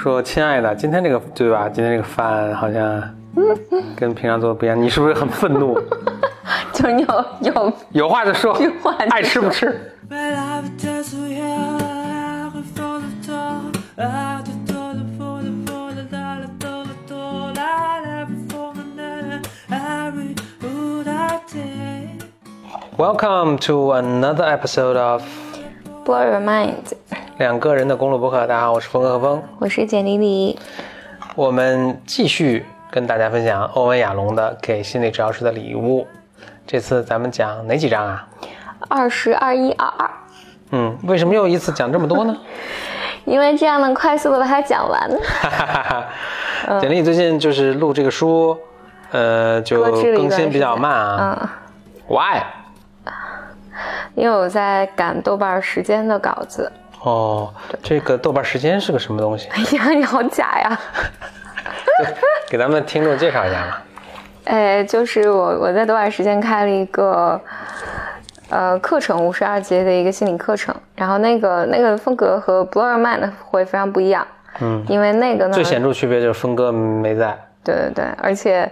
[0.00, 1.68] 说：“亲爱的，今天这个对吧？
[1.68, 3.02] 今天这个饭好像
[3.94, 5.78] 跟平常做的不一样，你是不是很愤怒？”
[6.72, 9.92] 就是有有有话就说，有话爱吃不吃。
[22.96, 25.22] Welcome to another episode of
[26.04, 26.92] Blow Your Mind。
[27.40, 28.46] 两个人的公路博客。
[28.46, 30.58] 大家好，我是峰哥和峰，我是简丽丽，
[31.34, 36.02] 我们继续跟大家分享欧文亚龙的《给心理治疗师的礼物》。
[36.66, 38.28] 这次咱们讲哪几章啊？
[38.90, 40.10] 二十二一二二，
[40.72, 42.36] 嗯，为什么又一次讲这么多呢？
[43.24, 45.00] 因为这样能快速的把它讲完。
[45.40, 45.82] 哈哈哈
[46.68, 46.78] 哈！
[46.78, 48.54] 简历最近就是录这个书，
[49.12, 51.38] 呃，就更新比较慢啊。
[51.40, 51.48] 嗯
[52.06, 52.42] ，Why？
[54.14, 56.70] 因为我在赶豆瓣时间的稿子。
[57.02, 59.48] 哦，这个豆瓣时间是个什么东西？
[59.50, 60.80] 哎呀，你 好假呀！
[62.48, 63.76] 给咱们听众介绍一下嘛。
[64.44, 67.40] 哎，就是我我在豆瓣时间开了一个
[68.48, 74.26] 呃课程，五十二节的一个心理课程，然后那个那个风格和 Blow Your Mind 会非常不一样，
[74.60, 77.38] 嗯，因为那个呢，最显著区别就是峰哥没在。
[77.62, 78.70] 对对对，而且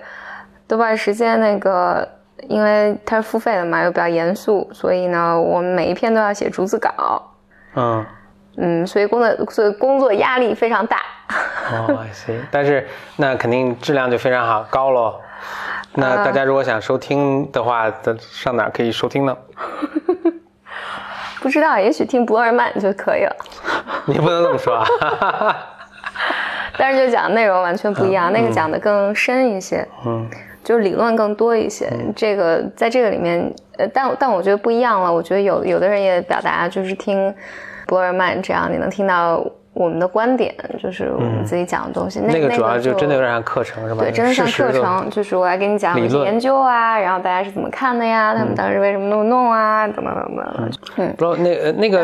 [0.67, 2.09] 豆瓣时间那个，
[2.49, 7.23] 因为它是付费的嘛，又比较严肃，所以呢，我们每一篇都要写逐字稿，
[7.77, 8.05] 嗯，
[8.61, 10.99] 嗯，所以工作所以工作压力非常大。
[11.71, 12.39] 哦 see。
[12.51, 15.21] 但是那肯定质量就非常好，高喽。
[15.95, 19.37] 那大家如果想收听的话，在上哪儿可以收听呢？
[21.41, 23.37] 不知道，也许听 Blow Your Mind 就可以了，
[24.07, 25.57] 你不能这么说啊。
[26.77, 30.29] 但是就讲内容完全不一样，那个讲的更深一些，嗯
[30.65, 31.91] 就是理论更多一些。
[32.15, 35.13] 这个在这个里面，呃，但但我觉得不一样了。
[35.13, 37.35] 我觉得有有的人也表达，就是听
[37.89, 42.21] Blow Your Mind 这样，你能听到我们的观点，就是我们自己讲的东西。
[42.21, 43.33] 那个主要就真的有点。
[43.33, 44.01] 像课程是吧？
[44.01, 50.71] 对，真的像课程，就是我来给你讲研究啊，然后大家是怎么看的呀，他们当时为什么那么弄啊，等等等等。
[50.97, 51.99] 嗯，不知道那呃那个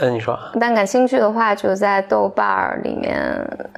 [0.00, 3.18] 呃，你说但感兴趣的话，就在豆瓣儿里面，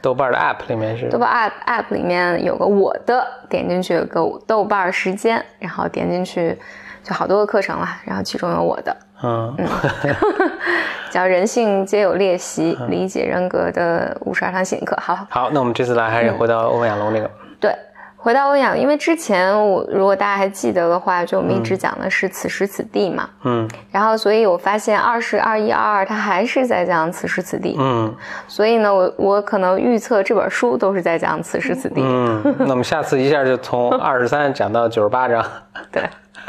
[0.02, 6.58] 豆瓣的 App 里面是豆瓣 App App 里面有个我的，点进去有个豆瓣儿时间，然后点进去
[7.02, 9.56] 就好多个课程了，然后其中有我的，嗯。
[11.10, 12.88] 叫《人性皆有裂隙：嗯。
[12.88, 14.94] 理解人格的五十二堂心理课》。
[15.00, 17.28] 好，好，那我们这次来还是回到欧文亚龙那个。
[17.58, 17.75] 对，
[18.16, 23.69] 回到欧阳，因为之前我如果大家还记得的话，就我们一直讲的是此时此地嘛，嗯。
[23.91, 28.14] 然后所以我发现二十二一二二他还是在讲此时此地，嗯。
[28.47, 35.44] 所以呢，我我可能预测这本书都是在讲此时此地，嗯，那我们下次一下就从二十三讲到九十八章。
[35.91, 36.04] 对。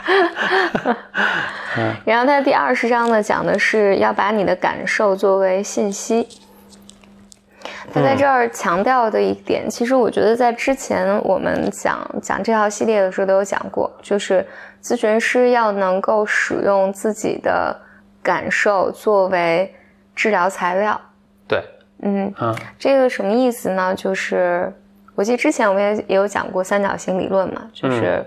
[2.06, 6.28] 然后它第二十章呢，讲的是要把你的感受作为信息。
[7.94, 14.46] 他在这儿强调的一点，其实我觉得在之前我们讲讲这套系列的时候都有讲过，就是
[14.82, 17.76] 咨询师要能够使用自己的
[18.24, 19.74] 感受作为
[20.16, 21.00] 治疗材料。
[21.48, 21.62] 对，
[22.02, 23.94] 嗯，嗯这个什么意思呢？
[23.94, 24.72] 就是
[25.14, 28.26] 我记得之前我们也也有讲过三角形理论嘛，就是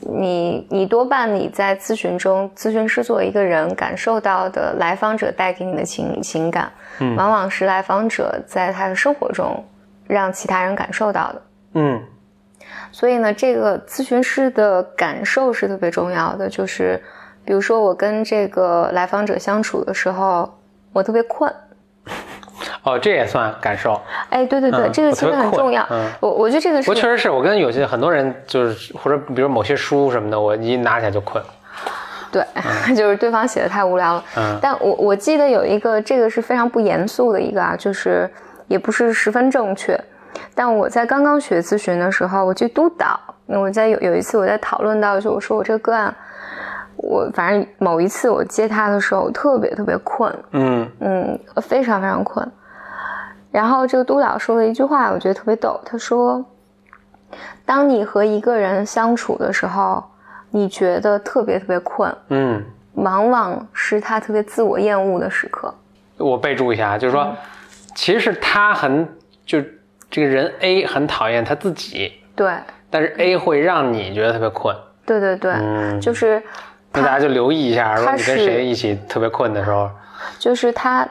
[0.00, 6.70] 你你多半你在咨询中，咨询师作为一个人感受到的来访者带给你的情情感，
[7.00, 9.64] 嗯往往是来访者在他的生活中
[10.06, 11.42] 让其他人感受到的。
[11.74, 12.02] 嗯
[12.90, 16.48] 所以呢，这个咨询师的感受是特别重要的。
[16.48, 17.02] 就是
[17.44, 20.58] 比如说我跟这个来访者相处的时候，
[20.92, 21.52] 我特别困。
[22.88, 24.00] 哦，这也算感受。
[24.30, 25.86] 哎，对对对，嗯这个其实很重要。
[25.90, 31.42] 嗯我我觉得这个是我确实是我跟有些很多人就是或者比如某些书什么的，我一拿起来就困。
[32.30, 32.44] 对，
[32.94, 34.24] 就是对方写的太无聊了。
[34.36, 38.30] 嗯但我我记得有一个，这个是非常不严肃的一个啊，就是
[38.66, 39.98] 也不是十分正确。
[40.54, 46.14] 但我在刚刚学咨询的时候，我去督导，我在有有一次我在讨论到，就我说我这个个案，
[46.96, 52.46] 我反正某一次我接他的时候，我特别特别困，嗯嗯，非常非常困。
[53.58, 55.80] 然后这个督导说了一句话，我觉得特别逗。
[55.84, 56.44] 他说
[57.66, 60.00] ：“当你和一个人相处的时候，
[60.52, 62.64] 你觉得特别特别困，嗯，
[62.94, 65.74] 往往是他特别自我厌恶的时刻。
[66.18, 67.34] 我备注一下，就是说，
[67.96, 69.08] 其实他很
[69.44, 69.60] 就
[70.08, 72.54] 这个人 A 很讨厌他自己，对，
[72.88, 74.72] 但是 A 会让你觉得特别困。
[75.04, 76.40] 对对对，嗯就是
[76.92, 79.90] 那大家就留意一下，如果你跟谁一起特别困的时候，
[80.38, 81.06] 就是他，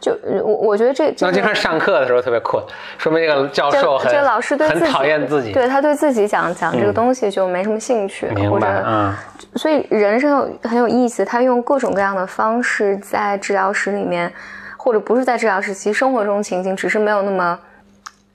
[0.00, 2.62] 就我我觉得这这个那经常上课的时候特别困，
[2.98, 5.52] 说明这个教授很这老师对自己很讨厌自己。
[5.52, 9.14] 对他对自己讲讲这个东西就没什么兴趣，或者嗯。
[9.56, 14.32] 所以人是很有很有意思，他用各种各样的方式在治疗室里面，
[14.78, 17.58] 或者不是在治疗室，其实生活中情景只是没有那么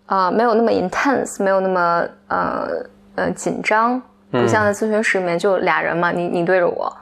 [0.06, 2.68] 呃没有那么 intense，没有那么呃
[3.16, 6.96] 呃紧张，不像在咨询室里面就俩人嘛，你你对着我，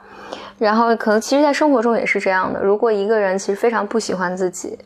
[0.58, 2.62] 然后可能其实，在生活中也是这样的。
[2.62, 4.78] 如果一个人其实非常不喜欢自己，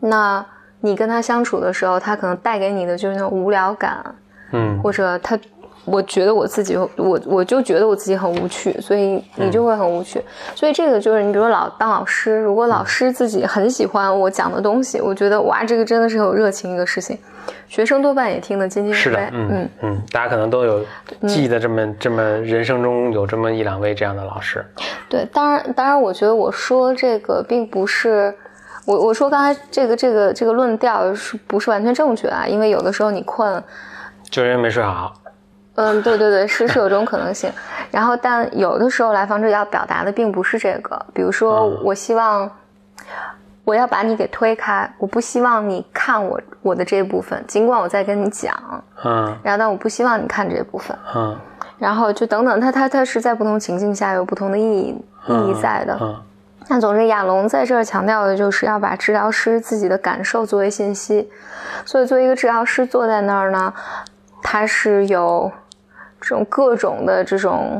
[0.00, 0.44] 那
[0.80, 4.04] 你跟他相处的时候，他可能带给你的就是那种无聊感，
[4.52, 5.38] 嗯或者他，
[5.84, 10.22] 我觉得我自己，我我就觉得我自己很无趣，所以你就会很无趣。
[10.54, 17.18] 所以这个就是你比如说老当老师，如果老师自己很喜欢我讲的东西，我觉得哇，这个真的是很有热情一个事情，
[17.68, 20.84] 学生多半也听得津津有是的味。，嗯嗯，大家可能都有
[21.26, 24.64] 记得这么这么人生中有这么一两位这样的老师。
[25.08, 28.34] 对，当然，当然，我觉得我说这个并不是，
[28.86, 32.46] 我我说刚才这个这个这个论调是不是完全正确啊？
[32.46, 33.62] 因为有的时候你困，
[34.30, 35.12] 就是因为没睡好。
[35.76, 37.50] 嗯，对对对，是是有这种可能性。
[37.90, 42.50] 然后，但有的时候来访者要表达的并不是这个，比如说，嗯我希望
[43.64, 48.54] 我要把你给推开，我不希望你看我我的这一部分，尽管我在跟你讲，
[49.04, 50.96] 嗯然后但我不希望你看这部分。
[51.14, 51.36] 嗯
[51.76, 54.96] 然后就等等，他他他是在不同情境下有不同的意义
[55.26, 55.98] 意义在的。
[56.00, 56.16] 嗯
[56.66, 61.28] 那总之，亚龙在这儿强调的就是要把治疗师自己的感受作为信息，
[61.84, 63.70] 所以作为一个治疗师坐在那儿呢，
[64.42, 65.52] 他是有
[66.26, 67.78] 这种各种的这种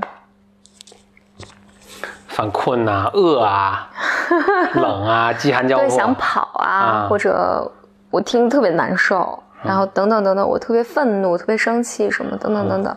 [2.28, 3.88] 犯困呐、饿啊、
[4.74, 5.96] 冷啊、饥寒交对迫。
[5.96, 7.72] 想跑啊，啊或者
[8.10, 12.94] 我听特别难受，然后等等等等，我特别愤怒、特别生气什么等等等等。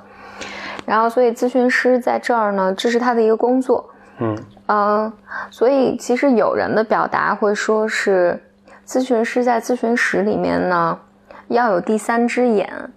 [0.85, 3.89] 然后，所以咨询师在这儿呢，这是他的一个工作。
[4.19, 4.35] 嗯
[4.67, 5.13] 嗯，
[5.49, 8.37] 所以其实有人的表达会说是，
[8.85, 10.99] 咨询师在咨询室里面呢，
[11.47, 12.91] 要有第三只眼。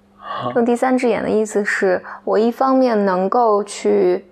[0.55, 4.25] 用第三只眼的意思是我一方面能够去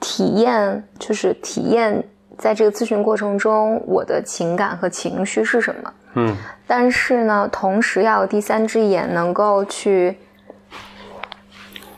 [0.00, 2.02] 体验，就是体验
[2.36, 6.36] 在这个咨询过程中我的情感和情绪是什么，嗯。
[6.66, 10.18] 但是呢，同时要有第三只眼能够去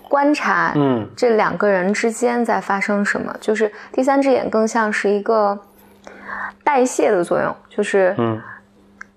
[0.08, 1.08] 观察，嗯。
[1.16, 5.58] 这两个人之间在发生什么，就是第三只眼更像是一个
[6.62, 8.40] 代谢的作用，就是嗯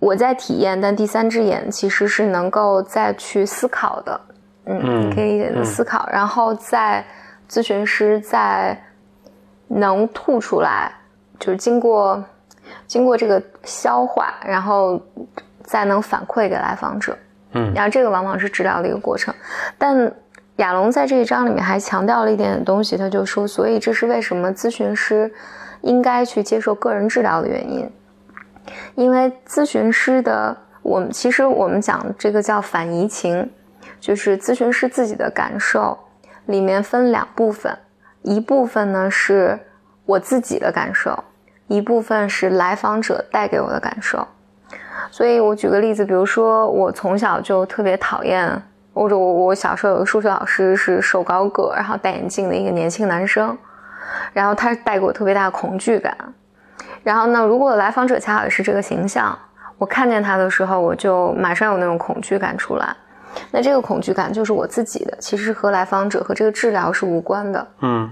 [0.02, 4.20] 我在体验，但第三只眼其实是能够再去思考的，
[4.66, 7.06] 嗯，可以嗯思考，然后在
[7.48, 8.76] 咨询师在
[9.68, 10.92] 能吐出来，
[11.40, 12.22] 就是经过
[12.88, 15.00] 经过这个消化，然后
[15.62, 17.16] 再能反馈给来访者，
[17.54, 19.32] 嗯然后这个往往是治疗的一个过程。
[19.78, 20.12] 但
[20.56, 25.32] 亚龙在这一章里面还强调了一点东西，他就说，所以这是为什么咨询师
[25.82, 27.88] 应该去接受个人治疗的原因，
[28.96, 33.50] 因为咨询师的我们其实我们讲这个叫反移情，
[34.00, 35.98] 就是咨询师自己的感受
[36.46, 37.78] 里面分两部分，
[38.22, 39.60] 一部分呢是
[40.06, 41.24] 我自己的感受，
[41.68, 44.28] 一部分是来访者带给我的感受。
[45.10, 48.62] 所以我举个例子，比如说我从小就特别讨厌，
[48.94, 53.58] 或者我我小时候有个数学老师是瘦高个，然后戴眼镜的一个年轻男生，
[54.34, 56.16] 然后他带给我特别大的恐惧感。
[57.04, 59.38] 然后呢，如果来访者恰好也是这个形象，
[59.78, 62.96] 我看见他的时候，我就马上有那种恐惧感出来。
[63.50, 67.68] 那这个恐惧感就是我自己的，其实和来访者和这个治疗是无关的。
[67.82, 68.10] 嗯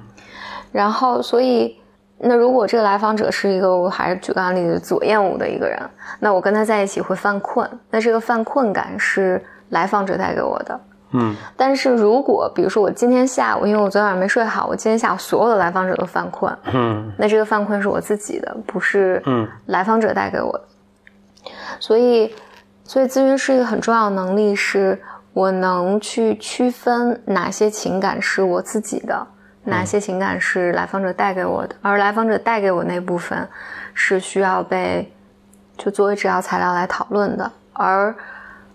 [0.72, 1.78] 然后，所以，
[2.20, 5.80] 那如果这个来访者是一个，我还是举个案例子，左厌恶的一个人，
[6.20, 10.80] 那我跟他在一起会犯困，那这个犯困感是来访者带给我的。
[11.12, 11.36] 嗯。
[11.56, 17.12] 但是如果比如说我今天下午，因为我昨天晚上没睡好，我今天下午所有的来访者都犯困，嗯。
[17.18, 19.48] 那这个犯困是我自己的，不是嗯。
[19.68, 20.64] 来访者带给我的。
[21.80, 22.36] 所以，
[22.84, 25.02] 所以咨询师一个很重要的能力是，
[25.34, 29.26] 我能去区分哪些情感是我自己的，
[29.64, 33.48] 哪些情感是来访者带给我的，而来访者带给我那部分
[33.94, 35.12] 是需要被
[35.78, 38.14] 就作为治疗材料来讨论的，而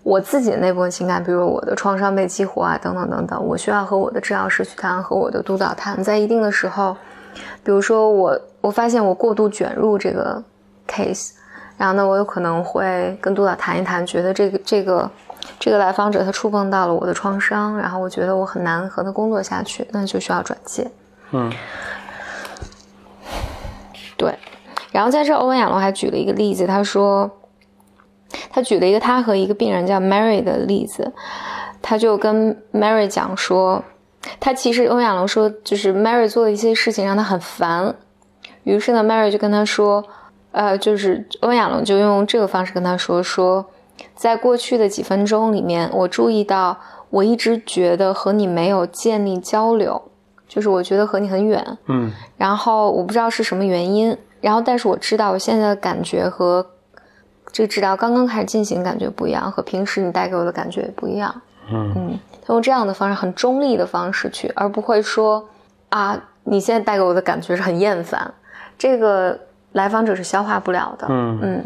[0.05, 6.95] 我自己的那部分情感，比如我的创伤被激活啊，等等等等，我需要和我的治疗师去谈，和我的督导谈，在一定的时候，
[7.63, 10.43] 比如说我我发现我过度卷入这个
[10.87, 11.31] case，
[11.75, 15.09] 然后呢，我有可能会跟督导谈一谈，觉得这个这个
[15.59, 20.87] 这个来访者他触碰到了我的创伤，然后我觉得我很难和他工作下去，那就需要转介。
[21.31, 21.51] 嗯。
[24.15, 24.37] 对，
[24.91, 27.29] 然后在这，欧文亚龙还举了一个例子，他说，
[28.55, 31.11] 他举了一个他和一个病人叫 Mary 的例子，
[31.81, 33.83] 他就跟 Mary 讲说，
[34.39, 37.93] 他其实欧亚龙说，就是 Mary 做的一些事情让他很烦，
[38.63, 40.01] 于是呢，Mary 就跟他说，
[40.53, 43.65] 呃，就是欧亚龙就用这个方式跟他说，说，
[44.15, 46.77] 在过去的几分钟里面，我注意到，
[47.09, 50.01] 我一直觉得和你没有建立交流，
[50.47, 52.09] 就是我觉得和你很远，嗯。
[52.37, 56.65] 然后我不知道是什么原因，然后但是我知道我现在的感觉和
[57.55, 61.33] 这个治疗刚刚开始进行，感觉不一样，和平时你带给我的感觉也不一样。
[61.71, 65.47] 嗯嗯，他用这样的方式，很中立的方式去，而不会说
[65.87, 68.33] 啊，你现在带给我的感觉是很厌烦，
[68.77, 69.39] 这个
[69.71, 71.07] 来访者是消化不了的。
[71.09, 71.65] 嗯嗯，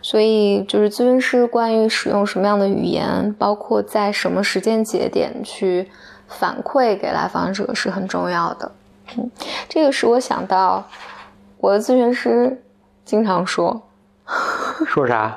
[0.00, 5.90] 所以就是咨询师关于使用什么样的语言，包括在什么时间节点去
[6.28, 8.70] 反馈给来访者是很重要的。
[9.16, 9.28] 嗯，
[9.68, 10.86] 这个使我想到
[11.58, 12.62] 我的咨询师
[13.04, 13.82] 经常说，
[14.86, 15.36] 说啥？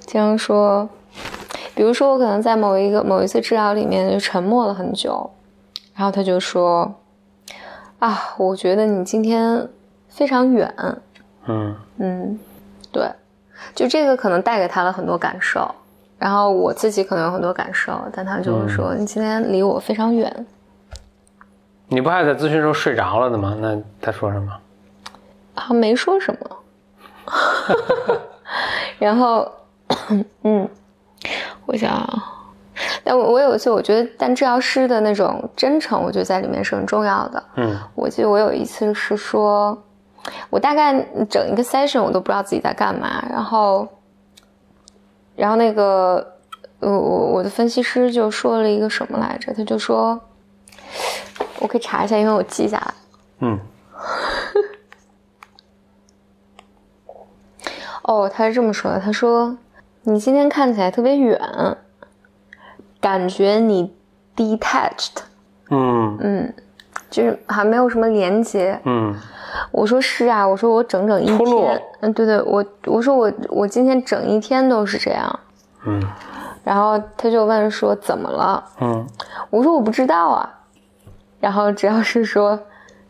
[0.00, 0.88] 经常说，
[1.74, 5.30] 比如说我可能在某一个某一次治疗里面就沉默了很久，
[5.94, 6.94] 然后他就说，
[7.98, 9.68] 啊，我觉得你今天
[10.08, 10.74] 非常远，
[11.46, 12.38] 嗯嗯，
[12.92, 13.10] 对，
[13.74, 15.74] 就这个可能带给他了很多感受，
[16.18, 20.46] 然后我自己可能有很多感受，但他就会说、你今天离我非常远，
[21.88, 23.56] 你不还在咨询时候睡着了的吗？
[23.60, 24.52] 那他说什么？
[25.54, 26.56] 他没说什么，
[28.98, 29.50] 然后，
[30.42, 30.68] 嗯，
[31.66, 32.22] 我想啊，
[33.04, 37.42] 但我我有一次我觉得，但治疗师的那种真诚，我觉得在里面是很重要的。
[37.56, 39.76] 嗯我记得我有一次是说，
[40.50, 40.92] 我大概
[41.28, 43.86] 整一个 session 我都不知道自己在干嘛，然后，
[45.36, 46.34] 然后那个
[46.80, 49.52] 呃我我的分析师就说了一个什么来着？
[49.54, 50.18] 他就说，
[51.60, 52.94] 我可以查一下，因为我记下来。
[53.40, 53.58] 嗯
[58.08, 59.54] 哦，他是这么说的，他说
[60.04, 61.38] 你今天看起来特别远，
[63.02, 63.94] 感觉你
[64.34, 65.18] detached，
[65.68, 66.54] 嗯嗯，
[67.10, 68.80] 就是还没有什么连接。
[68.84, 69.14] 嗯
[69.70, 75.40] 我说是啊，我说我整整一天，嗯，对对，我我说我我今天整一天都是这样。
[75.84, 76.02] 嗯
[76.64, 78.64] 然后他就问说怎么了？
[78.80, 79.06] 嗯
[79.50, 80.54] 我说我不知道啊。
[81.40, 82.58] 然后只要是说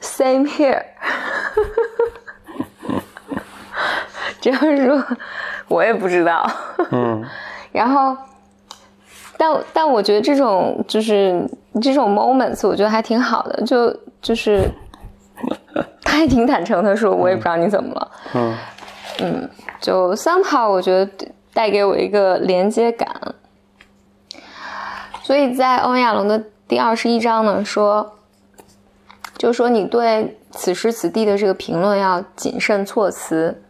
[0.00, 0.82] same here，
[4.50, 5.04] 只要是说
[5.68, 6.50] 我也不知道。
[6.90, 7.24] 嗯
[7.70, 8.16] 然后，
[9.36, 11.46] 但但我觉得这种就是
[11.82, 14.70] 这种 moments，我觉得还挺好的，就就是
[16.02, 18.10] 他还挺坦诚的说，我也不知道你怎么了，
[19.20, 19.48] 嗯
[19.80, 21.08] 就 somehow 我觉得
[21.52, 23.08] 带给我一个连接感。
[25.22, 28.14] 所以在欧文亚龙的第二十一章呢说，
[29.36, 33.62] 就说你对此时此地的这个评论要谨慎措辞，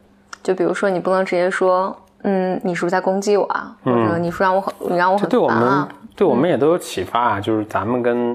[0.49, 3.77] 就比如说你不能直接说，嗯，你是不是在攻击我啊？
[3.85, 5.89] 或者你说让我很你让我这很对我们烦啊？
[6.17, 8.35] 对我们也都有启发啊，就是咱们跟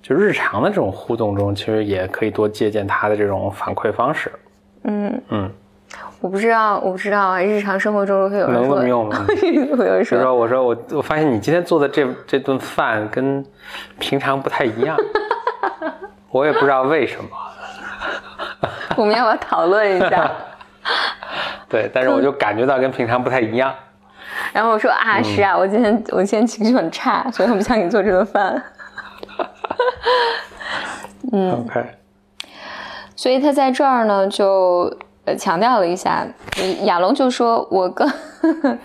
[0.00, 4.30] 就日常的这种互动中，其实也可以多借鉴他的这种反馈方式。
[4.84, 5.50] 嗯，嗯，
[6.20, 9.26] 我不知道，我不知道啊，日常生活中会有人能这说，么用吗？
[9.76, 13.44] 会有人就说，说我说我我发现你今天做的这这顿饭跟
[13.98, 14.96] 平常不太一样，
[16.30, 17.28] 我也不知道为什么。
[18.94, 20.30] 我们要不要讨论一下？
[21.72, 23.74] 对，但是我就感觉到跟平常不太一样。
[24.52, 28.62] 然后我说啊，嗯是啊，我今天我今天情绪很差，所以我不想给你做这顿饭。
[31.32, 31.84] 嗯 OK，
[33.16, 36.26] 所以他在这儿呢，就呃强调了一下，
[36.58, 38.10] 呃亚龙就说我更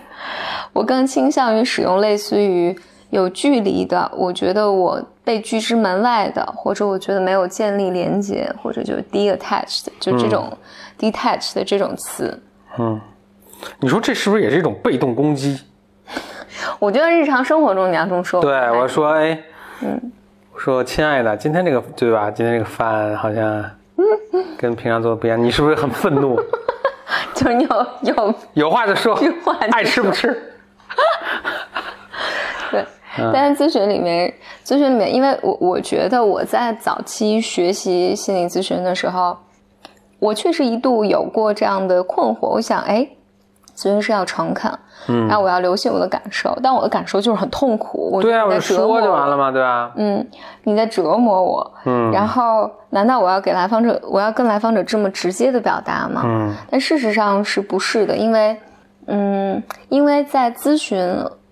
[0.72, 2.74] 我更倾向于使用类似于
[3.10, 10.50] 有距离的，我觉得我被拒之门外的，或者我觉得没有建立连接，或者就是 de-attached，就这种
[10.98, 12.42] detached 的这种词。
[12.78, 13.00] 嗯，
[13.80, 15.60] 你说这是不是也是一种被动攻击？
[16.78, 19.38] 我觉得日常生活中你要这么说，对，我说，哎，
[20.52, 22.30] 我说亲爱的，今天这个对吧？
[22.30, 23.64] 今天这个饭好像
[24.56, 26.40] 跟平常做的不一样，你是不是很愤怒？
[27.34, 30.28] 就是你有有 有话就说有话就，爱吃不吃？
[32.70, 32.84] 对，
[33.32, 34.32] 但是咨询里面，
[34.64, 39.36] 咨询里面，因为我我觉得我在早期学习心理咨询的时候，
[40.18, 42.48] 我确实一度有过这样的困惑。
[42.48, 43.08] 我想，哎，
[43.76, 44.70] 咨询师要诚恳，
[45.08, 48.10] 嗯，然后我要留心我的感受，但我的感受就是很痛苦。
[48.12, 49.92] 我对啊，我折磨就完了嘛，对吧？
[49.96, 50.26] 嗯，
[50.64, 56.22] 你在折磨我，嗯然后难道我要给来访者，我要跟来访者这么直接的表达吗？
[56.24, 58.16] 嗯但事实上是不是的？
[58.16, 58.56] 因为，
[59.06, 61.00] 嗯，因为在咨询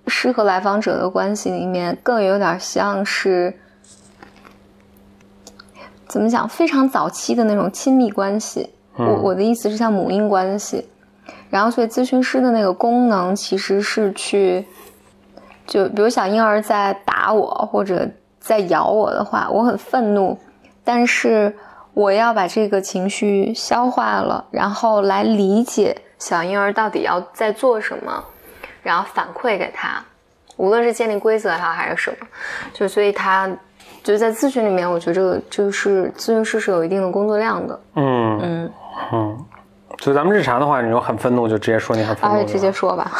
[0.08, 3.54] 师和来访者的关系里面，更有点像是
[6.08, 8.70] 怎么讲，非常早期的那种亲密关系。
[8.94, 10.88] 我我的意思是像母婴关系，
[11.50, 14.64] 然后所以咨询师的那个功能其实是去，
[15.66, 18.08] 就比如小婴儿在打我或者
[18.40, 20.38] 在咬我的话，我很愤怒，
[20.82, 21.54] 但是
[21.92, 28.24] 我要把这个情绪消化了，然后来理解小婴儿到底要在做什么，
[28.82, 30.02] 然后反馈给他，
[30.56, 32.26] 无论是建立规则也好还是什么，
[32.72, 33.50] 就所以他
[34.12, 38.38] 就在咨询里面，我觉得这个就是咨询师是有一定的工作量的，嗯。
[38.40, 38.72] 嗯。
[39.12, 39.36] 嗯，
[39.98, 43.10] 就咱们日常的话，你有很愤怒就直接说你很愤怒，哎，直接说吧，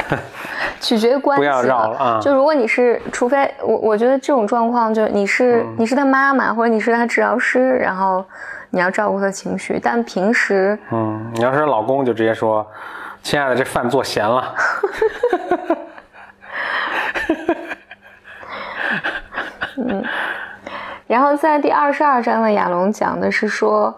[0.80, 2.18] 取决于关系，不要绕了啊。
[2.20, 8.24] 就如果你是，除非我我觉得这种状况，就是你是、嗯你是他妈妈，或者你是他治疗师，然后
[8.70, 12.66] 你要照顾他情绪，但平时嗯，你要是老公就直接说，
[13.22, 14.54] 亲爱的，这饭做咸了。
[21.06, 23.96] 然后在第二十二章的亚龙讲的是说，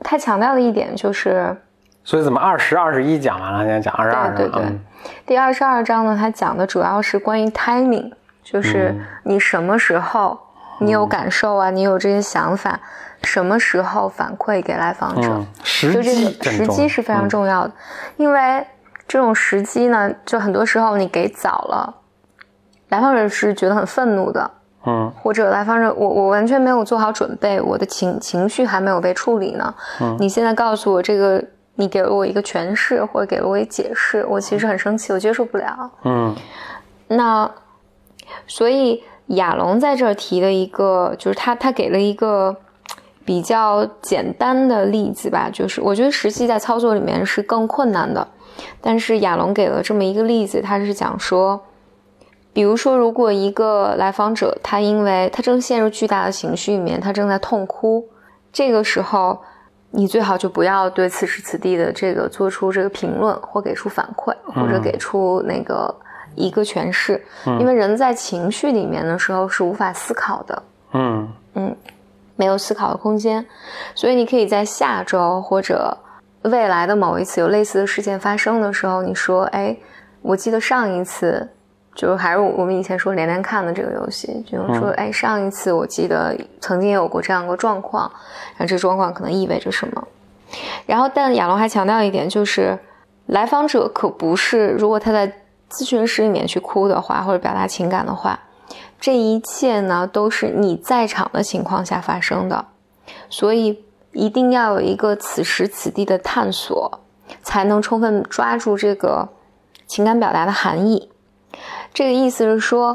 [0.00, 1.56] 他强调的一点就是，
[2.02, 4.80] 所以怎么二十二十一讲完了，现在讲二十二对对对嗯。
[5.26, 8.10] 第二十二章呢，他讲的主要是关于 timing，
[8.42, 9.06] 就是嗯。
[9.24, 10.38] 你什么时候
[10.80, 12.80] 你有感受啊，你有这些想法，
[13.22, 17.72] 什么时候反馈给来访者，嗯，时就这机个时机是非常重要的，
[18.16, 18.66] 因为
[19.06, 21.94] 这种时机呢，就很多时候你给早了，
[22.88, 24.50] 来访者是觉得很愤怒的，
[24.86, 29.74] 嗯或者来访者我我完全没有做好准备，我的情情绪还没有被处理呢。
[30.00, 31.42] 嗯你现在告诉我这个，
[31.74, 35.90] 你给了我一个诠释或者给了我一个解释，我其实很生气，我接受不了。
[36.04, 36.34] 嗯
[37.08, 37.50] 那
[38.46, 42.56] 所以亚龙在这儿提的一个，就是他他给了一个
[43.24, 48.26] 比较简单的例子吧，就是我觉得实际在操作里面是更困难的，
[48.80, 51.60] 但是亚龙给了这么一个例子，他是讲说，
[52.56, 58.08] 比如说如果一个来访者他因为他正陷入巨大的情绪里面，他正在痛哭，
[58.50, 59.38] 这个时候。
[59.92, 65.94] 你最好就不要对此时此地的这个做出这个评论，或给出反馈，或者给出那个
[66.34, 67.24] 一个诠释，
[67.60, 71.74] 因为人在情绪里面的时候是无法思考的，嗯
[72.34, 73.46] 没有思考的空间，
[73.94, 75.96] 所以你可以在下周或者
[76.42, 79.74] 未来的某一次有类似的事件发生的时候，你说：“哎，
[80.20, 81.48] 我记得上一次，
[81.96, 88.08] 就是还是我们以前说连连看的这个游戏，就是说，哎，上一次我记得曾经有过这样一个状况，
[88.56, 90.06] 然后这状况可能意味着什么。”
[90.86, 92.78] 然后，但亚龙还强调一点，就是
[93.26, 95.26] 来访者可不是，如果他在
[95.68, 98.38] 咨询室里面去哭的话，或者表达情感的话，
[99.00, 102.66] 这一切呢都是你在场的情况下发生的，
[103.28, 107.00] 所以一定要有一个此时此地的探索，
[107.42, 109.28] 才能充分抓住这个
[109.86, 111.10] 情感表达的含义。
[111.96, 112.94] 这个意思是说，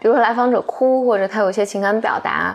[0.00, 2.52] 比如说来访者哭，或者他有一些情感表达，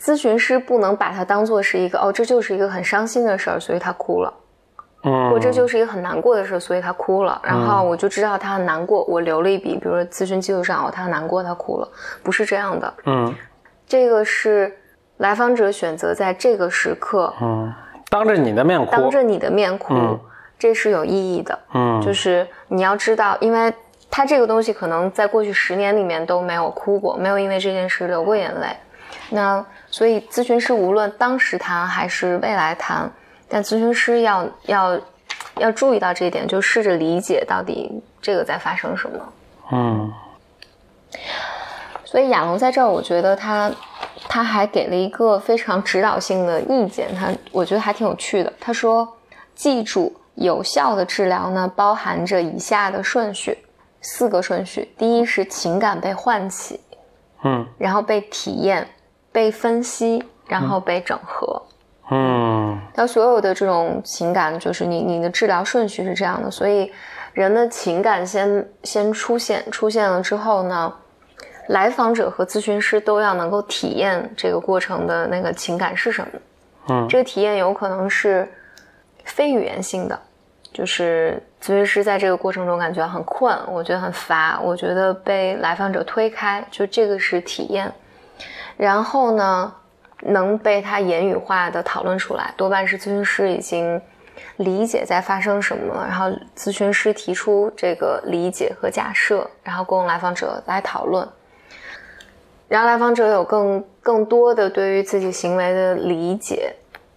[0.00, 4.32] 咨询师不能把它当做是一个哦，这就是一个很伤心的事儿，所以他哭了。
[5.04, 7.38] 嗯，或者这就是一个很难过的事，所以他哭了。
[7.44, 11.86] 然后我就知道他很难过，我留了一笔，比如说咨询记录上，哦，他很难过，他哭了，
[12.22, 12.94] 不是这样的。
[13.04, 13.34] 嗯
[13.86, 14.74] 这个是
[15.18, 17.70] 来访者选择在这个时刻嗯，
[18.08, 20.18] 当着你的面哭，当着你的面哭，嗯
[20.58, 21.58] 这是有意义的。
[21.74, 23.70] 嗯就是你要知道，因为
[24.10, 28.66] 他这个东西可能在过去十年里面都没有哭过，没有因为这件事流过眼泪。
[29.30, 33.10] 那所以咨询师无论当时谈还是未来谈，
[33.48, 35.00] 但咨询师要要
[35.58, 39.32] 要注意到这一点，就试着理解到底这个在发生什么。
[39.72, 40.12] 嗯
[42.04, 43.70] 所以亚龙在这儿，我觉得他
[44.28, 48.52] 他还给了一个非常指导性的意见，他我觉得还挺有趣的。
[48.58, 49.08] 他说
[49.54, 53.56] ：“记住，有效的治疗呢，包含着以下的顺序，
[54.00, 54.92] 四个顺序。
[54.96, 56.80] 第一是情感被唤起，
[57.44, 58.86] 嗯然后被体验、
[59.32, 61.62] 被分析，然后被整合。
[62.12, 66.92] 嗯那所有的这种情感，就是你你的治疗顺序是这样的，所以
[67.32, 70.92] 人的情感先先出现，出现了之后呢，
[71.68, 76.28] 来访者和咨询师都要能够体验这个过程的那个情感是什么。
[76.88, 78.50] 嗯这个体验有可能是
[79.24, 80.18] 非语言性的，
[80.72, 87.92] 就是咨询师在这个过程中感觉很困，我觉得很乏，我觉得被来访者推开，就这个是体验。
[88.76, 89.72] 然后呢，
[90.22, 94.00] 能被他言语化的讨论出来，多半是咨询师已经
[94.56, 101.28] 理解在发生什么了，然后咨询师提出这个理解和假设，然后供来访者来讨论。
[102.68, 106.72] 然后来访者有更更多的对于自己行为的理解，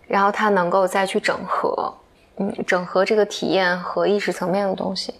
[0.08, 1.94] 然后他能够再去整合，
[2.38, 5.14] 嗯，整合这个体验和意识层面的东西。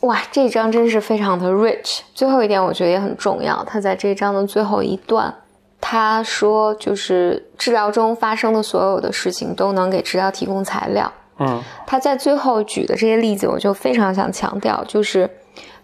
[0.00, 2.00] 哇，这章真是非常的 rich。
[2.14, 5.32] 最后一点我觉得也很重要，他在这章的最后一段，
[5.80, 11.12] 他说就是治疗中发生的所有的事情都能给治疗提供材料。
[11.38, 15.28] 嗯他在最后举的这些例子，我就非常想强调，就是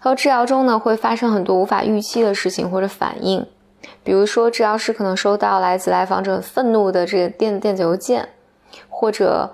[0.01, 3.46] 他说治疗中呢会发生很多无法预期的事情或者反应，
[4.03, 8.29] 比如说治疗师可能收到来自来访者愤怒的这个电电子邮件，
[8.88, 9.53] 或者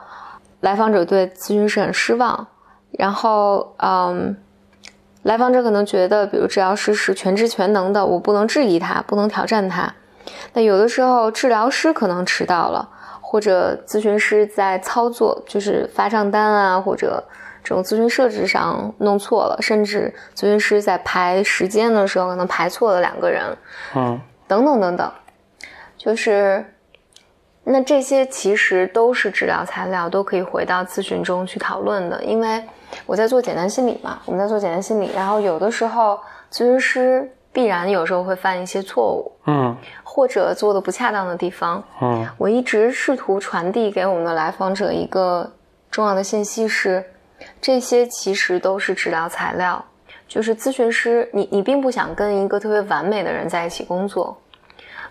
[0.60, 2.46] 来访者对咨询师很失望，
[2.92, 4.36] 然后嗯，
[5.22, 9.94] 来访者可能觉得，比如治疗师是全知全能的，我不能质疑他，不能挑战他。
[10.52, 12.90] 那有的时候治疗师可能迟到了。
[13.26, 17.24] 或者咨询师在操作，就是发账单啊，或者
[17.64, 23.42] 这种咨询设置上弄错了，甚至咨询师在排时间的时候可能排错了两个人，
[23.96, 25.10] 嗯等等等等，
[25.96, 26.64] 就是
[27.64, 32.22] 那这些其实都是治疗材料，都可以回到咨询中去讨论的。
[32.22, 32.62] 因为
[33.06, 36.20] 我在做简单心理嘛，我们在做简单心理，然后有的时候
[36.52, 41.82] 咨询师必然有时候会犯一些错误，嗯或者做的不恰当的地方。
[42.02, 45.50] 嗯我一直试图传递给我们的来访者一个
[45.90, 47.02] 重要的信息是，
[47.60, 49.84] 这些其实都是治疗材料。
[50.26, 54.36] 就是咨询师，你你并不想跟一个特别完美的人在一起工作，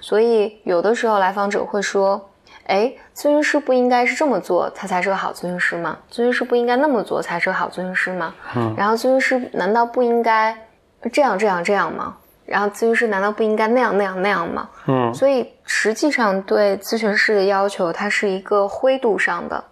[0.02, 2.30] 所以有的时候来访者会说
[2.66, 5.98] ：“哎，咨询师不应该是这么做，他才是个好咨询师吗？
[6.12, 8.34] 咨询师不应该那么做才是个好咨询师吗？
[8.56, 10.58] 嗯然后咨询师难道不应该
[11.12, 12.18] 这样这样这样吗？
[12.46, 14.68] 然后咨询师难道不应该那样那样那样吗？
[14.88, 19.64] 嗯所以实际上对咨询师的要求，它是一个灰度上的，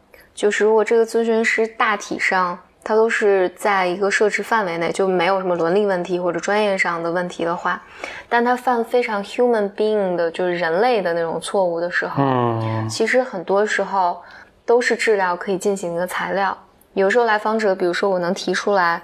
[0.41, 7.79] 就是如果这个咨询师大体上他都是在一个设置范围内，就没有什么伦理问题或者专业上的问题的话，
[8.27, 12.89] 但他犯非常 human being 的，就是人类的那种错误的时候，嗯。
[12.89, 14.19] 其实很多时候
[14.65, 16.57] 都是治疗可以进行的材料。
[16.93, 18.99] 有时候来访者，比如说我能提出来，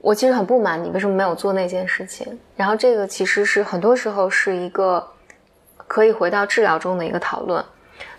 [0.00, 5.06] 我其实很不满你为什么没有做那件事情，然后这个其实是很多时候是一个
[5.86, 7.62] 可以回到治疗中的一个讨论，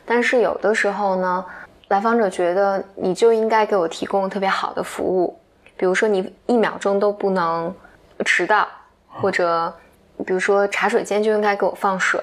[0.06, 1.44] 但是有的时候呢，
[1.90, 5.38] 来访者觉得你就应该给我提供特别好的服务，
[5.78, 7.74] 比如说你一秒钟都不能
[8.24, 8.68] 迟到，
[9.08, 9.72] 或者
[10.26, 12.20] 比如说茶水间就应该给我放水，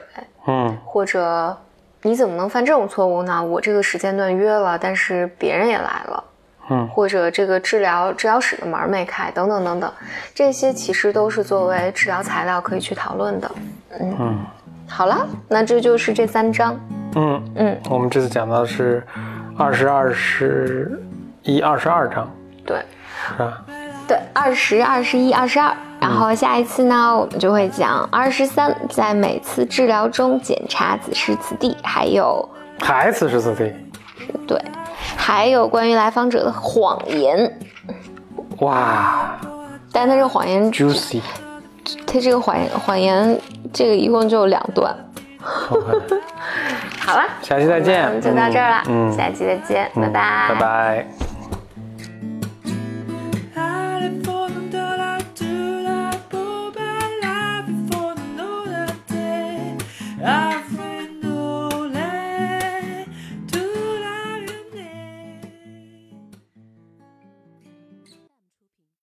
[0.46, 1.56] 嗯或者
[2.02, 3.42] 你怎么能犯这种错误呢？
[3.44, 6.24] 我这个时间段约了，但是别人也来了，
[6.70, 9.92] 嗯或者这个治疗治疗室的门儿没开，等等等等，
[10.34, 13.50] 这些其实都是作为治疗材料可以去讨论的。
[14.00, 14.38] 嗯，嗯
[14.88, 16.78] 好了，那这就是这三章。
[17.14, 19.06] 嗯，嗯，我们这次讲到的是
[19.56, 21.00] 二十二、十
[21.42, 22.28] 一、二十二章，
[22.64, 22.78] 对
[23.28, 23.62] 是吧？
[24.08, 25.74] 对，二十二、十一、二十二。
[26.00, 32.48] 然后下一次呢，我们就会讲二十三，在每次治疗中检查此时此地，还有
[32.80, 33.72] 还此时此地，
[34.46, 34.60] 对，
[35.16, 37.58] 还有关于来访者的谎言。
[38.58, 39.38] 哇
[39.92, 41.20] 但他这个谎言，juicy，
[42.06, 43.38] 它这个谎言谎言，
[43.72, 44.96] 这个一共就有两段。
[45.70, 46.20] OK，
[47.00, 50.48] 好了， 下期再见，我们就到这儿了，嗯，下期再见，嗯拜。
[50.48, 51.06] 拜，拜。
[53.54, 54.31] 拜。